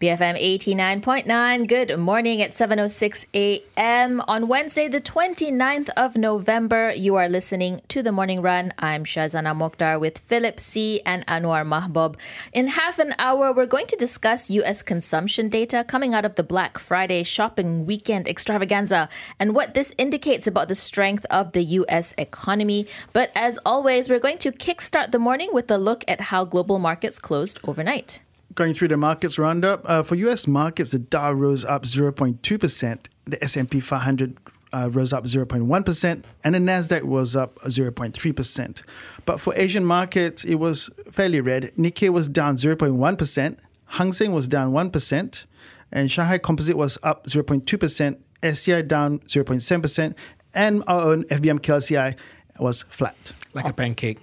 BFM 0.00 0.38
89.9. 0.38 1.66
Good 1.66 1.98
morning 1.98 2.40
at 2.40 2.52
7:06 2.52 3.26
a.m. 3.34 4.22
on 4.28 4.46
Wednesday 4.46 4.86
the 4.86 5.00
29th 5.00 5.88
of 5.96 6.14
November. 6.14 6.92
You 6.92 7.16
are 7.16 7.28
listening 7.28 7.80
to 7.88 8.00
The 8.00 8.12
Morning 8.12 8.40
Run. 8.40 8.72
I'm 8.78 9.02
Shazana 9.02 9.56
Mokhtar 9.56 9.98
with 9.98 10.18
Philip 10.18 10.60
See 10.60 11.00
and 11.04 11.26
Anwar 11.26 11.66
Mahbub. 11.66 12.14
In 12.52 12.68
half 12.68 13.00
an 13.00 13.12
hour, 13.18 13.52
we're 13.52 13.66
going 13.66 13.88
to 13.88 13.96
discuss 13.96 14.48
US 14.50 14.82
consumption 14.82 15.48
data 15.48 15.82
coming 15.82 16.14
out 16.14 16.24
of 16.24 16.36
the 16.36 16.44
Black 16.44 16.78
Friday 16.78 17.24
shopping 17.24 17.84
weekend 17.84 18.28
extravaganza 18.28 19.08
and 19.40 19.52
what 19.52 19.74
this 19.74 19.92
indicates 19.98 20.46
about 20.46 20.68
the 20.68 20.76
strength 20.76 21.26
of 21.28 21.54
the 21.54 21.64
US 21.80 22.14
economy. 22.16 22.86
But 23.12 23.32
as 23.34 23.58
always, 23.66 24.08
we're 24.08 24.20
going 24.20 24.38
to 24.46 24.52
kickstart 24.52 25.10
the 25.10 25.18
morning 25.18 25.50
with 25.52 25.68
a 25.72 25.76
look 25.76 26.04
at 26.06 26.30
how 26.30 26.44
global 26.44 26.78
markets 26.78 27.18
closed 27.18 27.58
overnight 27.64 28.20
going 28.58 28.74
through 28.74 28.88
the 28.88 28.96
markets 28.96 29.38
roundup. 29.38 29.88
Uh, 29.88 30.02
for 30.02 30.16
U.S. 30.16 30.48
markets, 30.48 30.90
the 30.90 30.98
Dow 30.98 31.32
rose 31.32 31.64
up 31.64 31.84
0.2%, 31.84 33.06
the 33.24 33.44
S&P 33.44 33.78
500 33.78 34.36
uh, 34.72 34.90
rose 34.90 35.12
up 35.12 35.24
0.1%, 35.24 36.24
and 36.42 36.54
the 36.54 36.58
Nasdaq 36.58 37.04
was 37.04 37.36
up 37.36 37.54
0.3%. 37.60 38.82
But 39.24 39.40
for 39.40 39.54
Asian 39.54 39.84
markets, 39.84 40.44
it 40.44 40.56
was 40.56 40.90
fairly 41.10 41.40
red. 41.40 41.72
Nikkei 41.76 42.10
was 42.10 42.28
down 42.28 42.56
0.1%, 42.56 43.58
Hang 43.86 44.12
Seng 44.12 44.32
was 44.32 44.48
down 44.48 44.72
1%, 44.72 45.46
and 45.92 46.10
Shanghai 46.10 46.38
Composite 46.38 46.76
was 46.76 46.98
up 47.04 47.26
0.2%, 47.26 48.54
STI 48.54 48.82
down 48.82 49.20
0.7%, 49.20 50.14
and 50.52 50.82
our 50.88 51.02
own 51.02 51.22
FBM 51.26 51.60
KLCI 51.60 52.16
was 52.58 52.82
flat 52.90 53.34
like 53.58 53.70
a 53.70 53.74
pancake. 53.74 54.18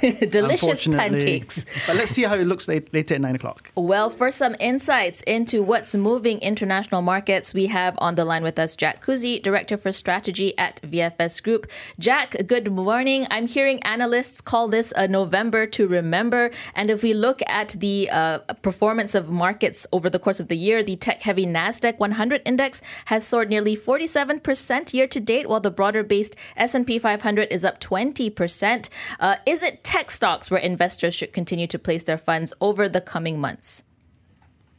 Delicious 0.30 0.86
pancakes. 0.86 1.64
but 1.86 1.96
let's 1.96 2.12
see 2.12 2.22
how 2.22 2.34
it 2.34 2.44
looks 2.44 2.68
late, 2.68 2.92
later 2.94 3.14
at 3.14 3.20
9 3.20 3.34
o'clock. 3.34 3.70
Well, 3.74 4.10
for 4.10 4.30
some 4.30 4.54
insights 4.60 5.22
into 5.22 5.62
what's 5.62 5.94
moving 5.94 6.38
international 6.38 7.02
markets, 7.02 7.52
we 7.52 7.66
have 7.66 7.94
on 7.98 8.14
the 8.14 8.24
line 8.24 8.42
with 8.42 8.58
us 8.58 8.76
Jack 8.76 9.04
Kouzi, 9.04 9.42
Director 9.42 9.76
for 9.76 9.92
Strategy 9.92 10.56
at 10.58 10.80
VFS 10.82 11.42
Group. 11.42 11.66
Jack, 11.98 12.36
good 12.46 12.70
morning. 12.70 13.26
I'm 13.30 13.46
hearing 13.46 13.80
analysts 13.82 14.40
call 14.40 14.68
this 14.68 14.92
a 14.96 15.08
November 15.08 15.66
to 15.66 15.88
remember. 15.88 16.50
And 16.74 16.90
if 16.90 17.02
we 17.02 17.12
look 17.12 17.40
at 17.46 17.70
the 17.78 18.08
uh, 18.10 18.38
performance 18.62 19.14
of 19.14 19.30
markets 19.30 19.86
over 19.92 20.08
the 20.08 20.18
course 20.18 20.40
of 20.40 20.48
the 20.48 20.56
year, 20.56 20.82
the 20.82 20.96
tech 20.96 21.22
heavy 21.22 21.46
NASDAQ 21.46 21.98
100 21.98 22.42
index 22.44 22.82
has 23.06 23.26
soared 23.26 23.50
nearly 23.50 23.76
47% 23.76 24.94
year 24.94 25.06
to 25.06 25.20
date, 25.20 25.48
while 25.48 25.60
the 25.60 25.70
broader 25.70 26.02
based 26.02 26.36
S&P 26.56 26.98
500 26.98 27.48
is 27.50 27.64
up 27.64 27.80
20%. 27.80 28.75
Uh, 29.20 29.36
is 29.46 29.62
it 29.62 29.84
tech 29.84 30.10
stocks 30.10 30.50
where 30.50 30.60
investors 30.60 31.14
should 31.14 31.32
continue 31.32 31.66
to 31.66 31.78
place 31.78 32.04
their 32.04 32.18
funds 32.18 32.52
over 32.60 32.88
the 32.88 33.00
coming 33.00 33.40
months? 33.40 33.82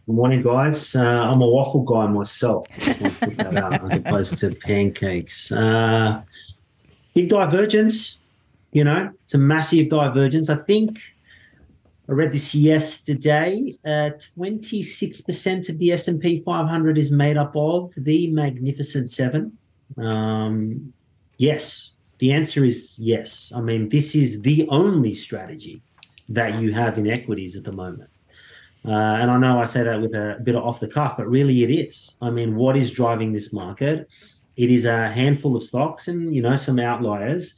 Good 0.08 0.16
morning, 0.16 0.42
guys. 0.42 0.96
Uh, 0.96 1.04
I'm 1.04 1.42
a 1.42 1.48
waffle 1.48 1.84
guy 1.84 2.08
myself, 2.08 2.66
out, 3.40 3.84
as 3.84 3.98
opposed 3.98 4.38
to 4.38 4.56
pancakes. 4.56 5.52
Uh, 5.52 6.22
big 7.14 7.28
divergence, 7.28 8.22
you 8.72 8.86
know, 8.86 9.12
it's 9.26 9.34
a 9.34 9.38
massive 9.38 9.90
divergence. 9.90 10.50
I 10.50 10.56
think 10.56 11.00
I 12.08 12.14
read 12.14 12.32
this 12.32 12.56
yesterday. 12.56 13.78
Uh, 13.84 14.12
26% 14.40 15.70
of 15.70 15.78
the 15.78 15.92
S&P 15.92 16.42
500 16.42 16.98
is 16.98 17.12
made 17.12 17.36
up 17.36 17.54
of 17.56 17.92
the 17.98 18.32
Magnificent 18.32 19.10
Seven. 19.10 19.58
Um, 19.98 20.94
yes, 21.38 21.97
the 22.20 22.34
answer 22.34 22.66
is 22.66 22.98
yes. 22.98 23.52
I 23.56 23.62
mean, 23.62 23.90
this 23.90 24.16
is 24.16 24.42
the 24.42 24.68
only 24.70 25.14
strategy 25.14 25.82
that 26.30 26.60
you 26.60 26.74
have 26.74 26.98
in 26.98 27.08
equities 27.08 27.56
at 27.56 27.64
the 27.64 27.72
moment. 27.72 28.10
Uh, 28.86 28.92
and 28.92 29.30
I 29.30 29.38
know 29.38 29.60
I 29.60 29.66
say 29.66 29.84
that 29.84 30.02
with 30.02 30.14
a 30.14 30.40
bit 30.44 30.56
of 30.56 30.64
off 30.64 30.80
the 30.80 30.88
cuff, 30.88 31.18
but 31.18 31.28
really 31.28 31.64
it 31.64 31.70
is. 31.70 32.16
I 32.22 32.30
mean, 32.30 32.56
what 32.56 32.78
is 32.78 32.92
driving 32.92 33.34
this 33.34 33.52
market? 33.52 34.08
It 34.56 34.70
is 34.72 34.86
a 34.86 35.10
handful 35.10 35.56
of 35.56 35.64
stocks 35.64 36.08
and 36.08 36.34
you 36.34 36.42
know 36.42 36.56
some 36.56 36.80
outliers, 36.80 37.54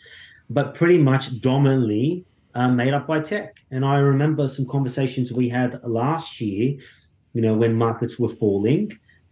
but 0.50 0.76
pretty 0.76 0.97
much 0.97 1.40
dominantly 1.40 2.26
uh, 2.56 2.68
made 2.68 2.94
up 2.94 3.08
by 3.08 3.20
tech. 3.20 3.58
And 3.72 3.86
I 3.86 4.00
remember 4.00 4.47
some 4.47 4.68
conversations 4.68 5.31
we 5.31 5.47
had 5.50 5.80
last 5.84 6.41
year, 6.41 6.78
you 7.34 7.41
know, 7.41 7.53
when 7.53 7.76
markets 7.76 8.18
were 8.18 8.30
falling, 8.30 8.91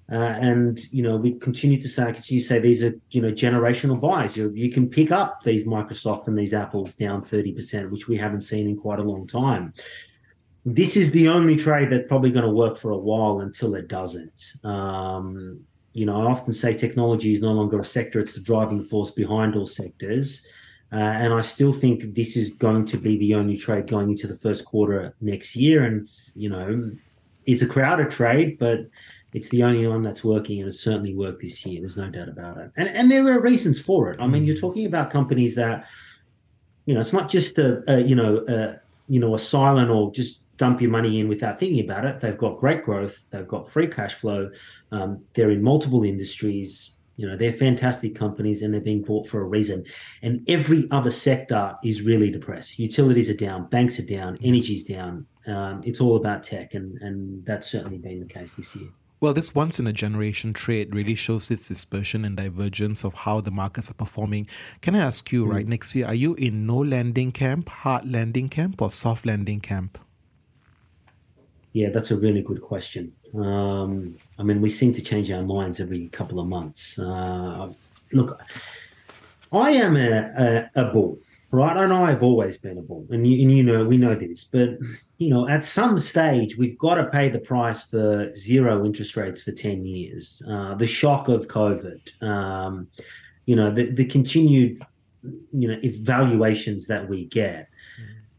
uh, 0.09 0.15
and 0.15 0.79
you 0.91 1.03
know 1.03 1.17
we 1.17 1.33
continue 1.33 1.81
to 1.81 1.89
say, 1.89 2.15
you 2.27 2.39
say 2.39 2.59
these 2.59 2.81
are 2.81 2.93
you 3.11 3.21
know 3.21 3.31
generational 3.31 3.99
buys. 3.99 4.37
You, 4.37 4.51
you 4.55 4.71
can 4.71 4.89
pick 4.89 5.11
up 5.11 5.43
these 5.43 5.65
Microsoft 5.65 6.27
and 6.27 6.37
these 6.37 6.53
Apples 6.53 6.93
down 6.93 7.23
thirty 7.23 7.51
percent, 7.51 7.91
which 7.91 8.07
we 8.07 8.17
haven't 8.17 8.41
seen 8.41 8.69
in 8.69 8.77
quite 8.77 8.99
a 8.99 9.03
long 9.03 9.27
time. 9.27 9.73
This 10.65 10.95
is 10.95 11.11
the 11.11 11.27
only 11.27 11.55
trade 11.55 11.89
that's 11.89 12.07
probably 12.07 12.31
going 12.31 12.45
to 12.45 12.51
work 12.51 12.77
for 12.77 12.91
a 12.91 12.97
while 12.97 13.41
until 13.41 13.75
it 13.75 13.87
doesn't. 13.87 14.53
Um, 14.63 15.61
you 15.93 16.05
know, 16.05 16.21
I 16.21 16.31
often 16.31 16.53
say 16.53 16.73
technology 16.73 17.33
is 17.33 17.41
no 17.41 17.51
longer 17.51 17.79
a 17.79 17.83
sector; 17.83 18.19
it's 18.19 18.33
the 18.33 18.41
driving 18.41 18.83
force 18.83 19.11
behind 19.11 19.57
all 19.57 19.65
sectors. 19.65 20.45
Uh, 20.89 20.95
and 20.95 21.33
I 21.33 21.41
still 21.41 21.73
think 21.73 22.15
this 22.15 22.37
is 22.37 22.53
going 22.53 22.85
to 22.85 22.97
be 22.97 23.17
the 23.17 23.35
only 23.35 23.57
trade 23.57 23.87
going 23.87 24.09
into 24.09 24.25
the 24.25 24.37
first 24.37 24.63
quarter 24.63 25.13
next 25.19 25.53
year. 25.53 25.83
And 25.83 26.07
you 26.33 26.49
know, 26.49 26.91
it's 27.45 27.61
a 27.61 27.67
crowded 27.67 28.09
trade, 28.09 28.57
but 28.57 28.87
it's 29.37 29.49
the 29.49 29.63
only 29.63 29.85
one 29.87 30.01
that's 30.01 30.23
working, 30.23 30.59
and 30.59 30.67
it's 30.67 30.79
certainly 30.79 31.15
worked 31.15 31.41
this 31.41 31.65
year. 31.65 31.79
There's 31.79 31.97
no 31.97 32.09
doubt 32.09 32.27
about 32.27 32.57
it. 32.57 32.71
And 32.75 32.89
and 32.89 33.11
there 33.11 33.25
are 33.27 33.39
reasons 33.39 33.79
for 33.79 34.09
it. 34.09 34.17
I 34.19 34.27
mean, 34.27 34.45
you're 34.45 34.55
mm. 34.55 34.61
talking 34.61 34.85
about 34.85 35.11
companies 35.11 35.53
that, 35.55 35.87
you 36.85 36.95
know, 36.95 36.99
it's 36.99 37.13
not 37.13 37.29
just 37.29 37.57
a, 37.59 37.83
a 37.87 38.01
you 38.01 38.15
know 38.15 38.43
a, 38.47 38.79
you 39.07 39.19
know 39.19 39.35
a 39.35 39.39
silent 39.39 39.91
or 39.91 40.11
just 40.11 40.41
dump 40.57 40.81
your 40.81 40.89
money 40.89 41.19
in 41.19 41.27
without 41.27 41.59
thinking 41.59 41.83
about 41.85 42.03
it. 42.03 42.19
They've 42.19 42.37
got 42.37 42.57
great 42.57 42.83
growth. 42.83 43.29
They've 43.29 43.47
got 43.47 43.69
free 43.69 43.87
cash 43.87 44.15
flow. 44.15 44.49
Um, 44.91 45.23
they're 45.33 45.51
in 45.51 45.61
multiple 45.61 46.03
industries. 46.03 46.97
You 47.15 47.27
know, 47.27 47.35
they're 47.35 47.53
fantastic 47.53 48.15
companies 48.15 48.61
and 48.61 48.73
they're 48.73 48.81
being 48.81 49.03
bought 49.03 49.27
for 49.27 49.41
a 49.41 49.43
reason. 49.43 49.85
And 50.23 50.43
every 50.47 50.87
other 50.89 51.11
sector 51.11 51.75
is 51.83 52.01
really 52.01 52.31
depressed. 52.31 52.79
Utilities 52.79 53.29
are 53.29 53.35
down, 53.35 53.67
banks 53.69 53.99
are 53.99 54.05
down, 54.05 54.37
energy's 54.43 54.83
down. 54.83 55.25
Um, 55.47 55.81
it's 55.83 56.01
all 56.01 56.15
about 56.17 56.43
tech, 56.43 56.73
and 56.73 57.01
and 57.01 57.45
that's 57.45 57.71
certainly 57.71 57.97
been 57.97 58.19
the 58.19 58.25
case 58.25 58.51
this 58.53 58.75
year. 58.75 58.89
Well, 59.19 59.33
this 59.33 59.55
once 59.55 59.79
in 59.79 59.87
a 59.87 59.93
generation 59.93 60.53
trade 60.53 60.93
really 60.93 61.15
shows 61.15 61.49
its 61.49 61.69
dispersion 61.69 62.23
and 62.23 62.37
divergence 62.37 63.03
of 63.03 63.15
how 63.15 63.41
the 63.41 63.49
markets 63.49 63.89
are 63.89 63.95
performing. 63.95 64.47
Can 64.81 64.93
I 64.95 64.99
ask 64.99 65.31
you, 65.31 65.45
mm. 65.45 65.53
right, 65.53 65.67
next 65.67 65.95
year, 65.95 66.05
are 66.05 66.13
you 66.13 66.35
in 66.35 66.67
no 66.67 66.77
landing 66.77 67.31
camp, 67.31 67.67
hard 67.69 68.09
landing 68.09 68.47
camp, 68.47 68.79
or 68.79 68.91
soft 68.91 69.25
landing 69.25 69.59
camp? 69.59 69.97
Yeah, 71.73 71.89
that's 71.89 72.11
a 72.11 72.15
really 72.15 72.43
good 72.43 72.61
question. 72.61 73.11
Um, 73.33 74.17
I 74.37 74.43
mean, 74.43 74.61
we 74.61 74.69
seem 74.69 74.93
to 74.93 75.01
change 75.01 75.31
our 75.31 75.43
minds 75.43 75.79
every 75.79 76.09
couple 76.09 76.39
of 76.39 76.47
months. 76.47 76.99
Uh, 76.99 77.71
look, 78.11 78.39
I 79.51 79.71
am 79.71 79.97
a, 79.97 80.69
a, 80.75 80.81
a 80.81 80.85
bull 80.91 81.17
right? 81.51 81.77
And 81.77 81.93
I've 81.93 82.23
always 82.23 82.57
been 82.57 82.77
a 82.77 82.81
bull, 82.81 83.07
and 83.09 83.25
you, 83.25 83.41
and 83.41 83.51
you 83.51 83.63
know 83.63 83.85
we 83.85 83.97
know 83.97 84.15
this, 84.15 84.43
but 84.43 84.69
you 85.17 85.29
know 85.29 85.47
at 85.47 85.63
some 85.63 85.97
stage 85.97 86.57
we've 86.57 86.77
got 86.77 86.95
to 86.95 87.05
pay 87.05 87.29
the 87.29 87.39
price 87.39 87.83
for 87.83 88.33
zero 88.35 88.85
interest 88.85 89.15
rates 89.15 89.41
for 89.41 89.51
ten 89.51 89.85
years, 89.85 90.41
uh, 90.49 90.75
the 90.75 90.87
shock 90.87 91.27
of 91.27 91.47
COVID, 91.47 92.23
um, 92.23 92.87
you 93.45 93.55
know 93.55 93.71
the, 93.71 93.91
the 93.91 94.05
continued 94.05 94.81
you 95.53 95.67
know 95.67 95.79
evaluations 95.83 96.87
that 96.87 97.07
we 97.07 97.25
get. 97.25 97.69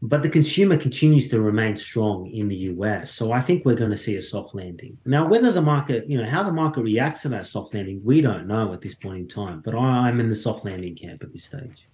But 0.01 0.21
the 0.21 0.29
consumer 0.29 0.77
continues 0.77 1.27
to 1.27 1.41
remain 1.41 1.75
strong 1.75 2.27
in 2.27 2.47
the 2.47 2.55
US. 2.55 3.11
So 3.11 3.33
I 3.33 3.41
think 3.41 3.65
we're 3.65 3.75
going 3.75 3.91
to 3.91 3.97
see 3.97 4.15
a 4.15 4.21
soft 4.21 4.55
landing. 4.55 4.97
Now, 5.05 5.27
whether 5.27 5.51
the 5.51 5.61
market, 5.61 6.09
you 6.09 6.17
know, 6.17 6.29
how 6.29 6.41
the 6.41 6.53
market 6.53 6.83
reacts 6.83 7.23
to 7.23 7.29
that 7.29 7.45
soft 7.45 7.73
landing, 7.73 7.99
we 8.01 8.21
don't 8.21 8.47
know 8.47 8.71
at 8.71 8.79
this 8.79 8.95
point 8.95 9.17
in 9.17 9.27
time. 9.27 9.59
But 9.59 9.75
I'm 9.75 10.21
in 10.21 10.29
the 10.29 10.35
soft 10.35 10.63
landing 10.63 10.95
camp 10.95 11.21
at 11.21 11.33
this 11.33 11.43
stage. 11.43 11.89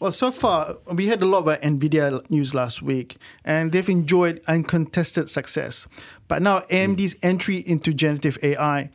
Well, 0.00 0.12
so 0.12 0.30
far, 0.30 0.76
we 0.92 1.08
had 1.08 1.22
a 1.22 1.26
lot 1.26 1.40
about 1.40 1.62
NVIDIA 1.62 2.30
news 2.30 2.54
last 2.54 2.82
week, 2.82 3.16
and 3.44 3.72
they've 3.72 3.88
enjoyed 3.88 4.40
uncontested 4.46 5.28
success. 5.28 5.88
But 6.28 6.40
now, 6.40 6.60
AMD's 6.70 7.16
entry 7.20 7.56
into 7.66 7.92
generative 7.92 8.38
AI, 8.42 8.90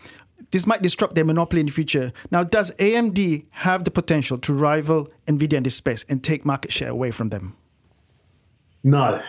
this 0.52 0.66
might 0.66 0.82
disrupt 0.82 1.16
their 1.16 1.26
monopoly 1.26 1.60
in 1.60 1.66
the 1.66 1.74
future. 1.74 2.14
Now, 2.32 2.44
does 2.44 2.72
AMD 2.74 3.46
have 3.50 3.84
the 3.84 3.92
potential 3.92 4.38
to 4.38 4.54
rival 4.54 5.10
NVIDIA 5.28 5.54
in 5.54 5.64
this 5.64 5.76
space 5.76 6.06
and 6.08 6.24
take 6.24 6.46
market 6.46 6.72
share 6.72 6.90
away 6.90 7.12
from 7.12 7.30
them? 7.30 7.58
No. 8.84 9.22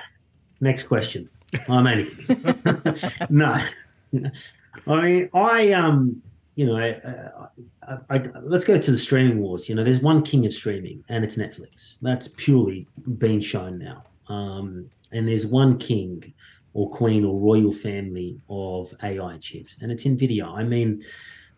Next 0.60 0.84
question. 0.84 1.28
I'm 1.68 1.84
no. 3.30 3.66
I 4.86 5.00
mean, 5.00 5.30
I 5.32 5.72
um 5.72 6.22
you 6.54 6.66
know, 6.66 6.76
I, 6.76 7.00
I, 7.88 8.16
I, 8.16 8.22
let's 8.42 8.64
go 8.64 8.78
to 8.78 8.90
the 8.90 8.96
streaming 8.96 9.40
wars. 9.40 9.68
You 9.68 9.74
know, 9.74 9.82
there's 9.82 10.00
one 10.00 10.22
king 10.22 10.46
of 10.46 10.54
streaming, 10.54 11.02
and 11.08 11.24
it's 11.24 11.36
Netflix. 11.36 11.96
That's 12.00 12.28
purely 12.28 12.86
been 13.18 13.40
shown 13.40 13.78
now. 13.78 14.04
Um, 14.28 14.88
and 15.12 15.28
there's 15.28 15.46
one 15.46 15.78
king 15.78 16.32
or 16.72 16.90
queen 16.90 17.24
or 17.24 17.38
royal 17.38 17.72
family 17.72 18.40
of 18.48 18.92
AI 19.02 19.36
chips, 19.38 19.78
and 19.80 19.90
it's 19.90 20.04
NVIDIA. 20.04 20.46
I 20.46 20.64
mean, 20.64 21.04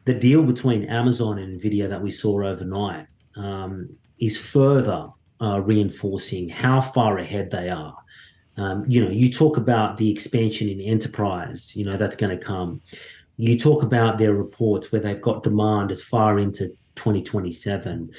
the 0.04 0.14
deal 0.14 0.44
between 0.44 0.84
Amazon 0.84 1.38
and 1.38 1.60
NVIDIA 1.60 1.88
that 1.88 2.00
we 2.00 2.10
saw 2.10 2.44
overnight 2.44 3.06
um, 3.37 3.88
is 4.19 4.38
further 4.38 5.08
uh, 5.40 5.60
reinforcing 5.60 6.48
how 6.48 6.81
far 6.81 7.19
ahead 7.19 7.50
they 7.50 7.69
are. 7.69 7.96
Um, 8.56 8.84
you 8.88 9.04
know, 9.04 9.10
you 9.10 9.31
talk 9.31 9.58
about 9.58 9.98
the 9.98 10.10
expansion 10.10 10.69
in 10.69 10.81
enterprise, 10.81 11.76
you 11.76 11.84
know, 11.84 11.98
that's 11.98 12.16
going 12.16 12.37
to 12.38 12.43
come. 12.43 12.81
You 13.36 13.58
talk 13.58 13.82
about 13.82 14.18
their 14.18 14.34
reports 14.34 14.90
where 14.90 15.00
they've 15.00 15.20
got 15.20 15.42
demand 15.42 15.90
as 15.90 16.02
far 16.02 16.38
into 16.38 16.68
2027. 16.96 18.10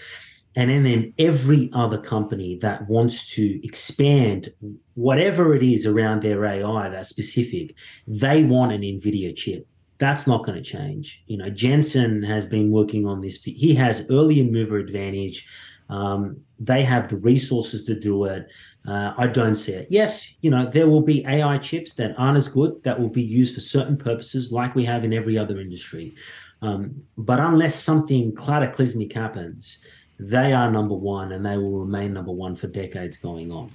And 0.56 0.86
then, 0.86 1.14
every 1.20 1.70
other 1.74 2.00
company 2.00 2.58
that 2.62 2.90
wants 2.90 3.30
to 3.36 3.64
expand 3.64 4.52
whatever 4.96 5.54
it 5.54 5.62
is 5.62 5.86
around 5.86 6.24
their 6.24 6.44
AI 6.46 6.90
that's 6.90 7.10
specific, 7.10 7.76
they 8.08 8.44
want 8.44 8.72
an 8.72 8.82
NVIDIA 8.82 9.36
chip. 9.36 9.68
That's 10.00 10.26
not 10.26 10.44
going 10.44 10.58
to 10.58 10.68
change. 10.68 11.24
You 11.28 11.38
know, 11.38 11.52
Jensen 11.52 12.24
has 12.24 12.48
been 12.48 12.72
working 12.72 13.06
on 13.06 13.22
this. 13.22 13.38
He 13.44 13.76
has 13.76 14.04
early 14.10 14.42
mover 14.50 14.78
advantage. 14.78 15.48
Um, 15.90 16.42
they 16.60 16.84
have 16.84 17.10
the 17.10 17.18
resources 17.18 17.84
to 17.86 18.00
do 18.00 18.26
it. 18.26 18.48
Uh, 18.88 19.14
I 19.18 19.28
don't 19.28 19.56
see 19.56 19.74
it. 19.74 19.88
Yes, 19.90 20.36
you 20.42 20.50
know, 20.50 20.66
there 20.66 20.88
will 20.88 21.02
be 21.02 21.26
AI 21.26 21.58
chips 21.58 21.94
that 21.96 22.16
aren't 22.18 22.38
as 22.38 22.48
good 22.48 22.82
that 22.84 23.00
will 23.00 23.10
be 23.10 23.22
used 23.22 23.54
for 23.54 23.62
certain 23.62 23.98
purposes, 23.98 24.52
like 24.52 24.76
we 24.76 24.86
have 24.86 25.04
in 25.04 25.14
every 25.14 25.38
other 25.38 25.60
industry. 25.60 26.16
Um, 26.62 27.04
but 27.18 27.40
unless 27.40 27.76
something 27.76 28.36
cataclysmic 28.36 29.14
happens, 29.14 29.80
they 30.20 30.54
are 30.54 30.70
number 30.72 30.96
one 30.96 31.32
and 31.32 31.46
they 31.46 31.58
will 31.58 31.80
remain 31.80 32.14
number 32.14 32.32
one 32.32 32.56
for 32.56 32.68
decades 32.68 33.18
going 33.18 33.52
on. 33.52 33.72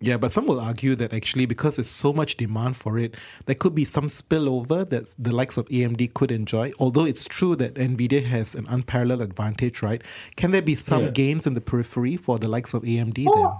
Yeah, 0.00 0.16
but 0.16 0.30
some 0.30 0.46
will 0.46 0.60
argue 0.60 0.94
that 0.94 1.12
actually 1.12 1.46
because 1.46 1.76
there's 1.76 1.90
so 1.90 2.12
much 2.12 2.36
demand 2.36 2.76
for 2.76 2.98
it, 2.98 3.16
there 3.46 3.56
could 3.56 3.74
be 3.74 3.84
some 3.84 4.06
spillover 4.06 4.88
that 4.88 5.14
the 5.18 5.34
likes 5.34 5.56
of 5.56 5.66
AMD 5.68 6.14
could 6.14 6.30
enjoy. 6.30 6.72
Although 6.78 7.04
it's 7.04 7.24
true 7.24 7.56
that 7.56 7.74
Nvidia 7.74 8.22
has 8.22 8.54
an 8.54 8.66
unparalleled 8.68 9.20
advantage, 9.20 9.82
right? 9.82 10.00
Can 10.36 10.52
there 10.52 10.62
be 10.62 10.76
some 10.76 11.06
yeah. 11.06 11.10
gains 11.10 11.46
in 11.46 11.54
the 11.54 11.60
periphery 11.60 12.16
for 12.16 12.38
the 12.38 12.48
likes 12.48 12.74
of 12.74 12.82
AMD 12.82 13.26
oh, 13.28 13.34
then? 13.34 13.52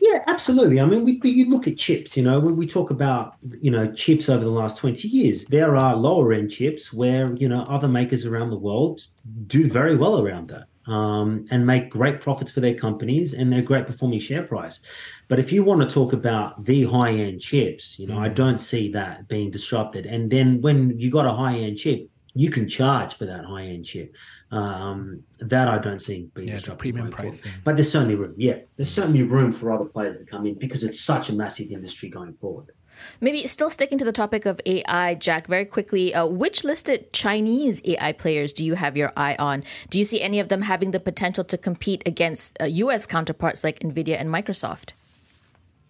Yeah, 0.00 0.22
absolutely. 0.28 0.80
I 0.80 0.86
mean, 0.86 1.04
we, 1.04 1.20
you 1.24 1.50
look 1.50 1.66
at 1.66 1.76
chips, 1.76 2.16
you 2.16 2.22
know, 2.22 2.38
when 2.38 2.56
we 2.56 2.64
talk 2.64 2.90
about, 2.90 3.34
you 3.60 3.70
know, 3.70 3.92
chips 3.92 4.28
over 4.28 4.44
the 4.44 4.50
last 4.50 4.76
20 4.76 5.08
years, 5.08 5.44
there 5.46 5.74
are 5.74 5.96
lower 5.96 6.32
end 6.32 6.52
chips 6.52 6.92
where, 6.92 7.34
you 7.34 7.48
know, 7.48 7.62
other 7.68 7.88
makers 7.88 8.24
around 8.24 8.50
the 8.50 8.56
world 8.56 9.00
do 9.48 9.68
very 9.68 9.96
well 9.96 10.24
around 10.24 10.48
that 10.48 10.68
um, 10.88 11.46
and 11.50 11.66
make 11.66 11.90
great 11.90 12.20
profits 12.20 12.50
for 12.50 12.60
their 12.60 12.74
companies 12.74 13.34
and 13.34 13.52
their 13.52 13.62
great 13.62 13.86
performing 13.86 14.20
share 14.20 14.42
price. 14.42 14.80
But 15.28 15.38
if 15.38 15.52
you 15.52 15.62
want 15.62 15.82
to 15.82 15.88
talk 15.88 16.12
about 16.12 16.64
the 16.64 16.84
high 16.84 17.12
end 17.12 17.40
chips, 17.40 17.98
you 17.98 18.06
know, 18.06 18.16
mm. 18.16 18.24
I 18.24 18.28
don't 18.28 18.58
see 18.58 18.90
that 18.92 19.28
being 19.28 19.50
disrupted. 19.50 20.06
And 20.06 20.30
then 20.30 20.60
when 20.60 20.98
you 20.98 21.10
got 21.10 21.26
a 21.26 21.32
high 21.32 21.56
end 21.56 21.78
chip, 21.78 22.08
you 22.34 22.50
can 22.50 22.68
charge 22.68 23.14
for 23.14 23.26
that 23.26 23.44
high 23.44 23.64
end 23.64 23.84
chip. 23.84 24.14
Um, 24.50 25.24
that 25.40 25.68
I 25.68 25.78
don't 25.78 25.98
see 25.98 26.30
being 26.34 26.48
yeah, 26.48 26.54
disrupted. 26.54 26.78
Premium 26.78 27.10
pricing. 27.10 27.52
But 27.64 27.76
there's 27.76 27.92
certainly 27.92 28.14
room. 28.14 28.34
Yeah, 28.38 28.60
there's 28.76 28.90
certainly 28.90 29.22
room 29.22 29.52
for 29.52 29.70
other 29.70 29.84
players 29.84 30.18
to 30.18 30.24
come 30.24 30.46
in 30.46 30.54
because 30.54 30.84
it's 30.84 31.00
such 31.02 31.28
a 31.28 31.34
massive 31.34 31.70
industry 31.70 32.08
going 32.08 32.32
forward. 32.34 32.72
Maybe 33.20 33.46
still 33.46 33.70
sticking 33.70 33.98
to 33.98 34.04
the 34.04 34.12
topic 34.12 34.46
of 34.46 34.60
AI, 34.66 35.14
Jack, 35.14 35.46
very 35.46 35.64
quickly, 35.64 36.14
uh, 36.14 36.26
which 36.26 36.64
listed 36.64 37.12
Chinese 37.12 37.80
AI 37.84 38.12
players 38.12 38.52
do 38.52 38.64
you 38.64 38.74
have 38.74 38.96
your 38.96 39.12
eye 39.16 39.36
on? 39.38 39.64
Do 39.90 39.98
you 39.98 40.04
see 40.04 40.20
any 40.20 40.40
of 40.40 40.48
them 40.48 40.62
having 40.62 40.90
the 40.90 41.00
potential 41.00 41.44
to 41.44 41.58
compete 41.58 42.02
against 42.06 42.56
uh, 42.60 42.64
US 42.64 43.06
counterparts 43.06 43.64
like 43.64 43.80
NVIDIA 43.80 44.20
and 44.20 44.28
Microsoft? 44.28 44.92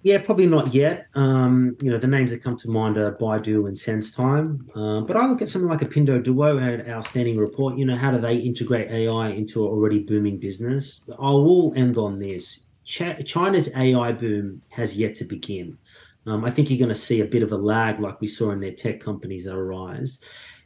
Yeah, 0.03 0.19
probably 0.19 0.47
not 0.47 0.73
yet. 0.73 1.09
Um, 1.15 1.77
you 1.83 1.91
know, 1.91 1.99
the 1.99 2.07
names 2.07 2.31
that 2.31 2.43
come 2.43 2.57
to 2.59 2.71
mind 2.71 2.97
are 2.97 3.17
Baidu 3.17 3.67
and 3.67 3.77
SenseTime. 3.77 4.77
Um, 4.77 5.07
but 5.07 5.17
I 5.17 5.27
look 5.27 5.43
at 5.43 5.49
something 5.49 5.69
like 5.69 5.83
a 5.83 5.87
Pinduoduo 5.87 6.61
had 6.61 6.81
an 6.81 6.91
outstanding 6.91 7.37
report. 7.37 7.77
You 7.77 7.85
know, 7.85 7.97
how 7.97 8.13
do 8.13 8.19
they 8.19 8.37
integrate 8.37 8.91
AI 8.91 9.31
into 9.31 9.65
an 9.65 9.71
already 9.71 9.99
booming 9.99 10.39
business? 10.39 11.01
I 11.19 11.31
will 11.31 11.75
end 11.77 11.99
on 11.99 12.21
this. 12.21 12.67
Ch- 12.85 13.25
China's 13.25 13.69
AI 13.77 14.13
boom 14.13 14.63
has 14.69 14.97
yet 14.97 15.17
to 15.17 15.25
begin. 15.25 15.77
Um, 16.29 16.45
I 16.45 16.51
think 16.51 16.69
you're 16.69 16.79
going 16.79 16.89
to 16.91 16.95
see 16.95 17.21
a 17.21 17.27
bit 17.27 17.43
of 17.43 17.53
a 17.53 17.57
lag 17.57 18.01
like 18.01 18.21
we 18.21 18.27
saw 18.27 18.51
in 18.51 18.61
their 18.61 18.73
tech 18.73 19.01
companies 19.01 19.45
that 19.45 19.55
arise. 19.55 20.19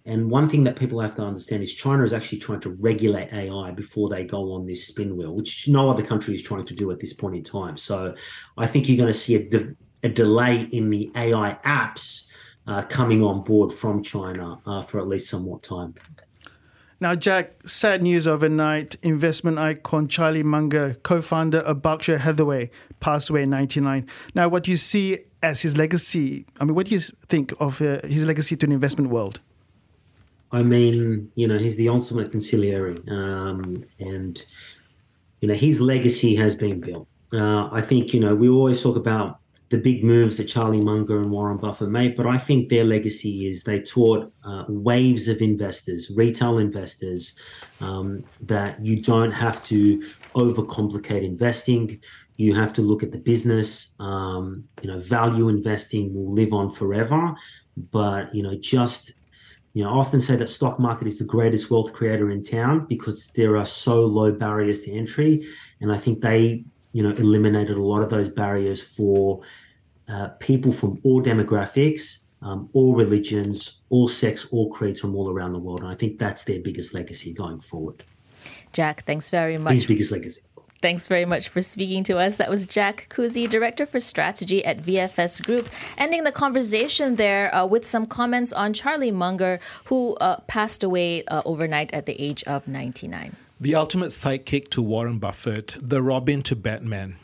And 0.04 0.28
one 0.28 0.48
thing 0.48 0.64
that 0.64 0.74
people 0.74 0.98
have 1.00 1.14
to 1.16 1.22
understand 1.22 1.62
is 1.62 1.72
China 1.72 2.02
is 2.02 2.12
actually 2.12 2.38
trying 2.38 2.58
to 2.60 2.70
regulate 2.70 3.32
AI 3.32 3.70
before 3.70 4.08
they 4.08 4.24
go 4.24 4.52
on 4.52 4.66
this 4.66 4.88
spin 4.88 5.16
wheel, 5.16 5.34
which 5.34 5.68
no 5.68 5.88
other 5.88 6.02
country 6.02 6.34
is 6.34 6.42
trying 6.42 6.64
to 6.64 6.74
do 6.74 6.90
at 6.90 6.98
this 6.98 7.12
point 7.12 7.36
in 7.36 7.44
time. 7.44 7.76
So 7.76 8.12
I 8.58 8.66
think 8.66 8.88
you're 8.88 8.96
going 8.96 9.12
to 9.12 9.18
see 9.18 9.36
a, 9.36 9.48
de- 9.48 9.76
a 10.02 10.08
delay 10.08 10.62
in 10.72 10.90
the 10.90 11.12
AI 11.14 11.56
apps 11.64 12.32
uh, 12.66 12.82
coming 12.82 13.22
on 13.22 13.44
board 13.44 13.72
from 13.72 14.02
China 14.02 14.60
uh, 14.66 14.82
for 14.82 14.98
at 14.98 15.06
least 15.06 15.30
somewhat 15.30 15.62
time. 15.62 15.94
Now, 17.02 17.16
Jack, 17.16 17.66
sad 17.66 18.00
news 18.00 18.28
overnight. 18.28 18.94
Investment 19.02 19.58
icon 19.58 20.06
Charlie 20.06 20.44
Munger, 20.44 20.94
co 21.02 21.20
founder 21.20 21.58
of 21.58 21.82
Berkshire 21.82 22.18
Hathaway, 22.18 22.70
passed 23.00 23.28
away 23.28 23.42
in 23.42 23.50
99. 23.50 24.06
Now, 24.36 24.46
what 24.46 24.62
do 24.62 24.70
you 24.70 24.76
see 24.76 25.18
as 25.42 25.62
his 25.62 25.76
legacy? 25.76 26.46
I 26.60 26.64
mean, 26.64 26.76
what 26.76 26.86
do 26.86 26.94
you 26.94 27.00
think 27.00 27.54
of 27.58 27.82
uh, 27.82 28.02
his 28.02 28.24
legacy 28.24 28.54
to 28.54 28.68
the 28.68 28.72
investment 28.72 29.10
world? 29.10 29.40
I 30.52 30.62
mean, 30.62 31.32
you 31.34 31.48
know, 31.48 31.58
he's 31.58 31.74
the 31.74 31.88
ultimate 31.88 32.30
consigliere, 32.30 32.96
um, 33.10 33.84
and 33.98 34.44
you 35.40 35.48
know 35.48 35.54
his 35.54 35.80
legacy 35.80 36.36
has 36.36 36.54
been 36.54 36.78
built. 36.78 37.08
Uh, 37.34 37.68
I 37.72 37.80
think 37.80 38.14
you 38.14 38.20
know 38.20 38.36
we 38.36 38.48
always 38.48 38.80
talk 38.80 38.94
about 38.94 39.40
the 39.72 39.78
big 39.78 40.04
moves 40.04 40.36
that 40.36 40.44
Charlie 40.44 40.82
Munger 40.82 41.18
and 41.18 41.30
Warren 41.30 41.56
Buffett 41.56 41.88
made, 41.88 42.14
but 42.14 42.26
I 42.26 42.36
think 42.36 42.68
their 42.68 42.84
legacy 42.84 43.48
is 43.48 43.62
they 43.62 43.80
taught 43.80 44.30
uh, 44.44 44.64
waves 44.68 45.28
of 45.28 45.40
investors, 45.40 46.12
retail 46.14 46.58
investors, 46.58 47.32
um, 47.80 48.22
that 48.42 48.84
you 48.84 49.00
don't 49.00 49.32
have 49.32 49.64
to 49.64 49.98
overcomplicate 50.34 51.24
investing. 51.24 52.00
You 52.36 52.54
have 52.54 52.74
to 52.74 52.82
look 52.82 53.02
at 53.02 53.12
the 53.12 53.18
business. 53.18 53.94
Um, 53.98 54.64
you 54.82 54.90
know, 54.90 55.00
value 55.00 55.48
investing 55.48 56.12
will 56.14 56.30
live 56.30 56.52
on 56.52 56.70
forever, 56.70 57.34
but 57.90 58.34
you 58.34 58.42
know, 58.42 58.54
just 58.54 59.12
you 59.74 59.82
know, 59.82 59.90
I 59.90 59.94
often 59.94 60.20
say 60.20 60.36
that 60.36 60.50
stock 60.50 60.78
market 60.78 61.08
is 61.08 61.16
the 61.16 61.24
greatest 61.24 61.70
wealth 61.70 61.94
creator 61.94 62.30
in 62.30 62.42
town 62.42 62.84
because 62.86 63.28
there 63.28 63.56
are 63.56 63.64
so 63.64 64.04
low 64.04 64.30
barriers 64.32 64.80
to 64.82 64.92
entry, 64.92 65.46
and 65.80 65.90
I 65.90 65.96
think 65.96 66.20
they, 66.20 66.66
you 66.92 67.02
know, 67.02 67.10
eliminated 67.10 67.76
a 67.76 67.82
lot 67.82 68.02
of 68.02 68.10
those 68.10 68.28
barriers 68.28 68.82
for 68.82 69.42
uh, 70.08 70.28
people 70.40 70.72
from 70.72 71.00
all 71.04 71.22
demographics, 71.22 72.18
um, 72.42 72.68
all 72.72 72.94
religions, 72.94 73.80
all 73.88 74.08
sects, 74.08 74.46
all 74.46 74.70
creeds 74.70 75.00
from 75.00 75.14
all 75.14 75.30
around 75.30 75.52
the 75.52 75.58
world, 75.58 75.80
and 75.80 75.88
I 75.88 75.94
think 75.94 76.18
that's 76.18 76.44
their 76.44 76.60
biggest 76.60 76.92
legacy 76.92 77.32
going 77.32 77.60
forward. 77.60 78.04
Jack, 78.72 79.04
thanks 79.04 79.30
very 79.30 79.58
much. 79.58 79.74
His 79.74 79.86
biggest 79.86 80.10
legacy. 80.10 80.42
Thanks 80.82 81.06
very 81.06 81.24
much 81.24 81.48
for 81.48 81.62
speaking 81.62 82.02
to 82.04 82.18
us. 82.18 82.38
That 82.38 82.50
was 82.50 82.66
Jack 82.66 83.06
Kouzi, 83.08 83.48
Director 83.48 83.86
for 83.86 84.00
Strategy 84.00 84.64
at 84.64 84.78
VFS 84.78 85.40
Group, 85.46 85.68
ending 85.96 86.24
the 86.24 86.32
conversation 86.32 87.14
there 87.14 87.54
uh, 87.54 87.64
with 87.64 87.86
some 87.86 88.04
comments 88.04 88.52
on 88.52 88.72
Charlie 88.72 89.12
Munger, 89.12 89.60
who 89.84 90.16
uh, 90.16 90.40
passed 90.48 90.82
away 90.82 91.24
uh, 91.26 91.40
overnight 91.44 91.94
at 91.94 92.06
the 92.06 92.20
age 92.20 92.42
of 92.44 92.66
99. 92.66 93.36
The 93.62 93.76
ultimate 93.76 94.10
sidekick 94.10 94.70
to 94.70 94.82
Warren 94.82 95.20
Buffett, 95.20 95.76
the 95.80 96.02
Robin 96.02 96.42
to 96.42 96.56
Batman. 96.56 97.14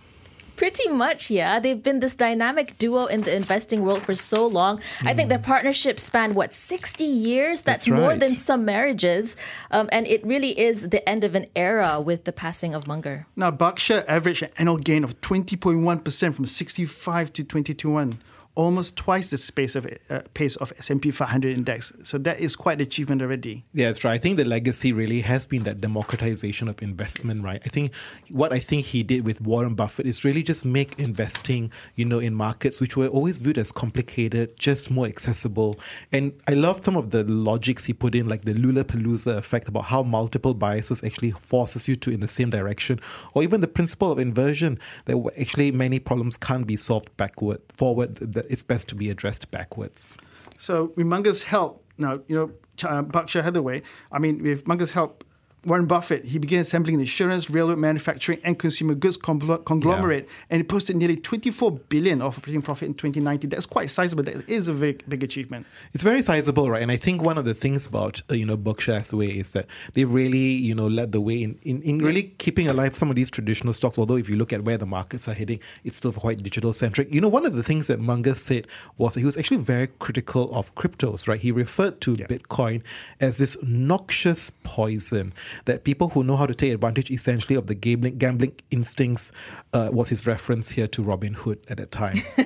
Pretty 0.54 0.88
much, 0.88 1.32
yeah. 1.32 1.58
They've 1.58 1.82
been 1.82 1.98
this 1.98 2.14
dynamic 2.14 2.78
duo 2.78 3.06
in 3.06 3.22
the 3.22 3.34
investing 3.34 3.82
world 3.84 4.04
for 4.04 4.14
so 4.14 4.46
long. 4.46 4.78
Mm. 5.00 5.08
I 5.08 5.14
think 5.14 5.30
their 5.30 5.38
hmm. 5.38 5.44
partnership 5.44 5.98
spanned, 5.98 6.36
what, 6.36 6.54
60 6.54 7.02
years? 7.02 7.62
That's, 7.62 7.86
That's 7.86 7.88
right. 7.88 8.00
more 8.00 8.14
than 8.14 8.36
some 8.36 8.64
marriages. 8.64 9.34
Um, 9.72 9.88
and 9.90 10.06
it 10.06 10.24
really 10.24 10.56
is 10.56 10.90
the 10.90 11.06
end 11.08 11.24
of 11.24 11.34
an 11.34 11.46
era 11.56 12.00
with 12.00 12.22
the 12.22 12.32
passing 12.32 12.72
of 12.72 12.86
Munger. 12.86 13.26
Now, 13.34 13.50
Berkshire 13.50 14.04
averaged 14.06 14.44
an 14.44 14.50
annual 14.58 14.76
gain 14.76 15.02
of 15.02 15.20
20.1% 15.20 16.34
from 16.34 16.46
65 16.46 17.32
to 17.32 17.42
2021 17.42 18.20
almost 18.58 18.96
twice 18.96 19.30
the 19.30 19.38
space 19.38 19.76
of 19.76 19.86
uh, 20.10 20.20
pace 20.34 20.56
of 20.56 20.72
S&P 20.78 21.12
500 21.12 21.56
index. 21.56 21.92
So 22.02 22.18
that 22.18 22.40
is 22.40 22.56
quite 22.56 22.78
an 22.78 22.80
achievement 22.80 23.22
already. 23.22 23.64
Yeah, 23.72 23.86
that's 23.86 24.02
right. 24.02 24.14
I 24.14 24.18
think 24.18 24.36
the 24.36 24.44
legacy 24.44 24.92
really 24.92 25.20
has 25.20 25.46
been 25.46 25.62
that 25.62 25.80
democratization 25.80 26.66
of 26.66 26.82
investment, 26.82 27.44
right? 27.44 27.62
I 27.64 27.68
think 27.68 27.94
what 28.30 28.52
I 28.52 28.58
think 28.58 28.86
he 28.86 29.04
did 29.04 29.24
with 29.24 29.40
Warren 29.40 29.76
Buffett 29.76 30.06
is 30.06 30.24
really 30.24 30.42
just 30.42 30.64
make 30.64 30.98
investing, 30.98 31.70
you 31.94 32.04
know, 32.04 32.18
in 32.18 32.34
markets 32.34 32.80
which 32.80 32.96
were 32.96 33.06
always 33.06 33.38
viewed 33.38 33.58
as 33.58 33.70
complicated, 33.70 34.58
just 34.58 34.90
more 34.90 35.06
accessible. 35.06 35.78
And 36.10 36.32
I 36.48 36.54
love 36.54 36.84
some 36.84 36.96
of 36.96 37.10
the 37.10 37.22
logics 37.22 37.84
he 37.84 37.92
put 37.92 38.16
in, 38.16 38.28
like 38.28 38.44
the 38.44 38.54
Lollapalooza 38.54 39.36
effect 39.36 39.68
about 39.68 39.84
how 39.84 40.02
multiple 40.02 40.54
biases 40.54 41.04
actually 41.04 41.30
forces 41.30 41.86
you 41.86 41.94
to 41.94 42.10
in 42.10 42.18
the 42.18 42.26
same 42.26 42.50
direction, 42.50 42.98
or 43.34 43.44
even 43.44 43.60
the 43.60 43.68
principle 43.68 44.10
of 44.10 44.18
inversion 44.18 44.80
that 45.04 45.16
actually 45.40 45.70
many 45.70 46.00
problems 46.00 46.36
can't 46.36 46.66
be 46.66 46.74
solved 46.74 47.16
backward, 47.16 47.60
forward. 47.72 48.16
That 48.16 48.47
it's 48.48 48.62
best 48.62 48.88
to 48.88 48.94
be 48.94 49.10
addressed 49.10 49.50
backwards. 49.50 50.18
So 50.56 50.92
with 50.96 51.06
Munger's 51.06 51.44
help, 51.44 51.84
now, 51.98 52.20
you 52.26 52.34
know, 52.36 52.52
uh, 52.88 53.02
Berkshire 53.02 53.42
Hathaway, 53.42 53.82
I 54.12 54.18
mean, 54.18 54.42
with 54.42 54.66
Munger's 54.66 54.92
help, 54.92 55.24
Warren 55.64 55.86
Buffett, 55.86 56.24
he 56.24 56.38
began 56.38 56.60
assembling 56.60 56.94
an 56.94 57.00
insurance, 57.00 57.50
railroad 57.50 57.78
manufacturing, 57.78 58.40
and 58.44 58.58
consumer 58.58 58.94
goods 58.94 59.16
conglomerate, 59.16 60.24
yeah. 60.24 60.46
and 60.50 60.60
he 60.60 60.62
posted 60.62 60.96
nearly 60.96 61.16
24 61.16 61.72
billion 61.72 62.22
of 62.22 62.38
operating 62.38 62.62
profit 62.62 62.86
in 62.86 62.94
2019. 62.94 63.50
That's 63.50 63.66
quite 63.66 63.90
sizable. 63.90 64.22
That 64.22 64.48
is 64.48 64.68
a 64.68 64.72
very 64.72 64.98
big 65.08 65.24
achievement. 65.24 65.66
It's 65.92 66.04
very 66.04 66.22
sizable, 66.22 66.70
right? 66.70 66.80
And 66.80 66.92
I 66.92 66.96
think 66.96 67.22
one 67.22 67.38
of 67.38 67.44
the 67.44 67.54
things 67.54 67.86
about 67.86 68.22
uh, 68.30 68.34
you 68.34 68.46
know 68.46 68.56
Berkshire 68.56 68.94
Hathaway 68.94 69.36
is 69.36 69.52
that 69.52 69.66
they've 69.94 70.10
really 70.10 70.38
you 70.38 70.74
know 70.74 70.86
led 70.86 71.10
the 71.10 71.20
way 71.20 71.42
in, 71.42 71.58
in, 71.64 71.82
in 71.82 71.98
really 71.98 72.34
keeping 72.38 72.68
alive 72.68 72.94
some 72.94 73.10
of 73.10 73.16
these 73.16 73.30
traditional 73.30 73.72
stocks. 73.72 73.98
Although 73.98 74.16
if 74.16 74.28
you 74.28 74.36
look 74.36 74.52
at 74.52 74.62
where 74.62 74.78
the 74.78 74.86
markets 74.86 75.26
are 75.26 75.34
heading, 75.34 75.58
it's 75.82 75.96
still 75.96 76.12
quite 76.12 76.40
digital 76.40 76.72
centric. 76.72 77.12
You 77.12 77.20
know, 77.20 77.28
one 77.28 77.44
of 77.44 77.54
the 77.54 77.64
things 77.64 77.88
that 77.88 77.98
Munger 77.98 78.36
said 78.36 78.68
was 78.96 79.14
that 79.14 79.20
he 79.20 79.26
was 79.26 79.36
actually 79.36 79.58
very 79.58 79.88
critical 79.98 80.54
of 80.54 80.72
cryptos, 80.76 81.26
right? 81.26 81.40
He 81.40 81.50
referred 81.50 82.00
to 82.02 82.12
yeah. 82.12 82.26
Bitcoin 82.26 82.82
as 83.20 83.38
this 83.38 83.56
noxious 83.62 84.50
poison 84.62 85.32
that 85.64 85.84
people 85.84 86.10
who 86.10 86.24
know 86.24 86.36
how 86.36 86.46
to 86.46 86.54
take 86.54 86.72
advantage 86.72 87.10
essentially 87.10 87.54
of 87.54 87.66
the 87.66 87.74
gambling, 87.74 88.18
gambling 88.18 88.52
instincts 88.70 89.32
uh, 89.72 89.90
was 89.92 90.08
his 90.08 90.26
reference 90.26 90.70
here 90.70 90.86
to 90.86 91.02
Robinhood 91.02 91.58
at 91.70 91.78
that 91.78 91.90
time. 91.90 92.18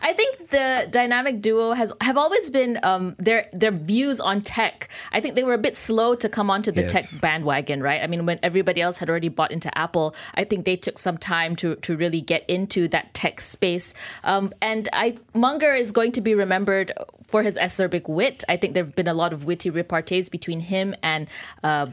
I 0.00 0.12
think 0.12 0.50
the 0.50 0.88
dynamic 0.90 1.40
duo 1.40 1.72
has 1.72 1.92
have 2.00 2.16
always 2.16 2.50
been 2.50 2.78
um, 2.82 3.16
their 3.18 3.48
their 3.52 3.72
views 3.72 4.20
on 4.20 4.40
tech. 4.40 4.88
I 5.12 5.20
think 5.20 5.34
they 5.34 5.44
were 5.44 5.54
a 5.54 5.58
bit 5.58 5.76
slow 5.76 6.14
to 6.14 6.28
come 6.28 6.50
onto 6.50 6.70
the 6.70 6.82
yes. 6.82 6.92
tech 6.92 7.20
bandwagon, 7.20 7.82
right? 7.82 8.02
I 8.02 8.06
mean, 8.06 8.26
when 8.26 8.38
everybody 8.42 8.80
else 8.80 8.98
had 8.98 9.10
already 9.10 9.28
bought 9.28 9.50
into 9.50 9.76
Apple, 9.76 10.14
I 10.34 10.44
think 10.44 10.64
they 10.64 10.76
took 10.76 10.98
some 10.98 11.18
time 11.18 11.56
to 11.56 11.76
to 11.76 11.96
really 11.96 12.20
get 12.20 12.48
into 12.48 12.88
that 12.88 13.14
tech 13.14 13.40
space. 13.40 13.94
Um, 14.24 14.52
and 14.60 14.88
I 14.92 15.16
Munger 15.34 15.74
is 15.74 15.92
going 15.92 16.12
to 16.12 16.20
be 16.20 16.34
remembered 16.34 16.92
for 17.26 17.42
his 17.42 17.56
acerbic 17.56 18.08
wit. 18.08 18.44
I 18.48 18.56
think 18.56 18.74
there 18.74 18.84
have 18.84 18.94
been 18.94 19.08
a 19.08 19.14
lot 19.14 19.32
of 19.32 19.46
witty 19.46 19.70
repartees 19.70 20.30
between 20.30 20.60
him 20.60 20.94
and 21.02 21.28
uh, 21.64 21.86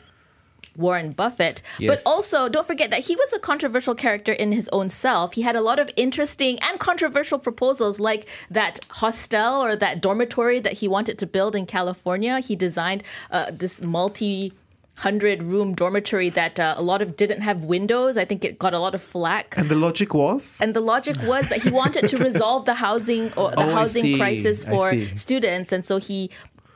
Warren 0.79 1.11
Buffett. 1.11 1.61
Yes. 1.77 2.03
But 2.03 2.09
also, 2.09 2.49
don't 2.49 2.65
forget 2.65 2.89
that 2.89 3.01
he 3.01 3.15
was 3.15 3.33
a 3.33 3.39
controversial 3.39 3.95
character 3.95 4.31
in 4.31 4.51
his 4.51 4.69
own 4.69 4.89
self. 4.89 5.33
He 5.33 5.41
had 5.41 5.55
a 5.55 5.61
lot 5.61 5.79
of 5.79 5.89
interesting 5.95 6.59
and 6.59 6.79
controversial 6.79 7.39
proposals, 7.39 7.99
like 7.99 8.27
that 8.49 8.79
hostel 8.89 9.63
or 9.63 9.75
that 9.75 10.01
dormitory 10.01 10.59
that 10.59 10.73
he 10.73 10.87
wanted 10.87 11.17
to 11.19 11.27
build 11.27 11.55
in 11.55 11.65
California. 11.65 12.39
He 12.39 12.55
designed 12.55 13.03
uh, 13.31 13.51
this 13.51 13.81
multi 13.81 14.53
hundred 14.99 15.41
room 15.41 15.73
dormitory 15.73 16.29
that 16.29 16.59
uh, 16.59 16.75
a 16.77 16.81
lot 16.81 17.01
of 17.01 17.15
didn't 17.15 17.41
have 17.41 17.63
windows. 17.63 18.17
I 18.17 18.25
think 18.25 18.43
it 18.43 18.59
got 18.59 18.73
a 18.73 18.79
lot 18.79 18.93
of 18.93 19.01
flack. 19.01 19.55
And 19.57 19.69
the 19.69 19.75
logic 19.75 20.13
was? 20.13 20.59
And 20.61 20.73
the 20.73 20.81
logic 20.81 21.15
was 21.23 21.47
that 21.49 21.63
he 21.63 21.69
wanted 21.69 22.09
to 22.09 22.17
resolve 22.29 22.65
the 22.65 22.73
housing 22.73 23.31
or 23.33 23.51
the 23.51 23.63
oh, 23.63 23.71
housing 23.71 24.17
crisis 24.17 24.65
for 24.65 24.93
students, 25.15 25.71
and 25.71 25.85
so 25.85 25.97
he 25.97 26.29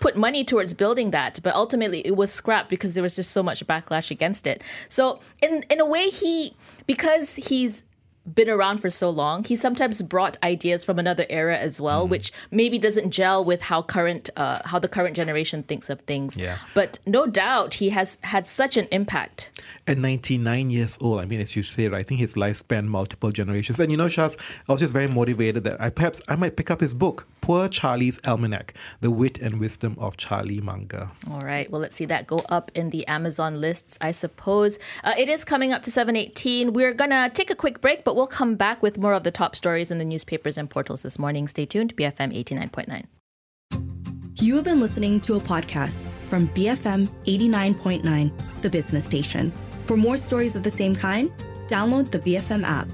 put 0.03 0.17
money 0.17 0.43
towards 0.43 0.73
building 0.73 1.11
that, 1.11 1.39
but 1.43 1.55
ultimately 1.55 2.05
it 2.05 2.17
was 2.17 2.29
scrapped 2.29 2.69
because 2.69 2.93
there 2.93 3.01
was 3.01 3.15
just 3.15 3.31
so 3.31 3.41
much 3.41 3.65
backlash 3.65 4.11
against 4.11 4.45
it. 4.45 4.61
So 4.89 5.21
in 5.41 5.63
in 5.69 5.79
a 5.79 5.85
way, 5.85 6.09
he 6.09 6.57
because 6.85 7.37
he's 7.37 7.85
been 8.31 8.49
around 8.49 8.77
for 8.77 8.89
so 8.89 9.09
long, 9.09 9.43
he 9.43 9.55
sometimes 9.55 10.01
brought 10.01 10.37
ideas 10.41 10.83
from 10.83 10.97
another 10.99 11.25
era 11.29 11.57
as 11.57 11.81
well, 11.81 12.05
mm. 12.05 12.09
which 12.09 12.31
maybe 12.51 12.79
doesn't 12.79 13.11
gel 13.11 13.43
with 13.43 13.63
how 13.63 13.81
current 13.81 14.29
uh, 14.37 14.59
how 14.65 14.79
the 14.79 14.87
current 14.87 15.15
generation 15.15 15.63
thinks 15.63 15.89
of 15.89 16.01
things. 16.01 16.37
Yeah. 16.37 16.57
But 16.73 16.99
no 17.05 17.27
doubt 17.27 17.75
he 17.75 17.89
has 17.89 18.17
had 18.21 18.47
such 18.47 18.77
an 18.77 18.87
impact. 18.91 19.51
At 19.87 19.97
99 19.97 20.69
years 20.69 20.97
old, 21.01 21.19
I 21.19 21.25
mean, 21.25 21.41
as 21.41 21.55
you 21.55 21.63
said, 21.63 21.93
I 21.93 22.03
think 22.03 22.19
his 22.19 22.35
lifespan 22.35 22.85
multiple 22.87 23.31
generations. 23.31 23.79
And 23.79 23.91
you 23.91 23.97
know, 23.97 24.07
Shaz, 24.07 24.37
I 24.67 24.71
was 24.71 24.81
just 24.81 24.93
very 24.93 25.07
motivated 25.07 25.63
that 25.65 25.81
I 25.81 25.89
perhaps 25.89 26.21
I 26.27 26.35
might 26.35 26.55
pick 26.55 26.71
up 26.71 26.79
his 26.79 26.93
book, 26.93 27.27
Poor 27.43 27.67
Charlie's 27.67 28.21
Almanac: 28.25 28.73
The 29.01 29.11
Wit 29.11 29.41
and 29.41 29.59
Wisdom 29.59 29.97
of 29.99 30.15
Charlie 30.15 30.61
Munger. 30.61 31.11
All 31.29 31.41
right. 31.41 31.69
Well, 31.69 31.81
let's 31.81 31.93
see 31.93 32.05
that 32.05 32.25
go 32.25 32.37
up 32.47 32.71
in 32.73 32.89
the 32.89 33.05
Amazon 33.07 33.59
lists, 33.59 33.97
I 33.99 34.11
suppose. 34.11 34.79
Uh, 35.03 35.13
it 35.17 35.27
is 35.27 35.43
coming 35.43 35.73
up 35.73 35.81
to 35.81 35.91
718. 35.91 36.71
We're 36.71 36.93
gonna 36.93 37.29
take 37.29 37.49
a 37.49 37.55
quick 37.55 37.81
break, 37.81 38.05
but 38.05 38.12
but 38.13 38.17
we'll 38.17 38.27
come 38.27 38.53
back 38.53 38.83
with 38.83 38.99
more 38.99 39.13
of 39.13 39.23
the 39.23 39.31
top 39.31 39.55
stories 39.55 39.89
in 39.89 39.97
the 39.97 40.05
newspapers 40.05 40.55
and 40.59 40.69
portals 40.69 41.01
this 41.01 41.17
morning. 41.17 41.47
Stay 41.47 41.65
tuned, 41.65 41.95
BFM 41.95 42.31
89.9. 42.31 43.05
You 44.39 44.55
have 44.55 44.65
been 44.65 44.79
listening 44.79 45.19
to 45.21 45.33
a 45.33 45.39
podcast 45.39 46.07
from 46.27 46.47
BFM 46.49 47.09
89.9, 47.25 48.61
the 48.61 48.69
business 48.69 49.05
station. 49.05 49.51
For 49.85 49.97
more 49.97 50.17
stories 50.17 50.55
of 50.55 50.61
the 50.61 50.69
same 50.69 50.95
kind, 50.95 51.31
download 51.65 52.11
the 52.11 52.19
BFM 52.19 52.63
app. 52.63 52.87